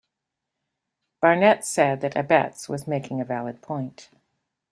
[1.21, 4.09] Barnett said that Abetz was making a valid point.